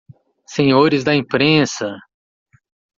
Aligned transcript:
Senhores 0.47 1.03
da 1.03 1.13
Imprensa! 1.13 1.91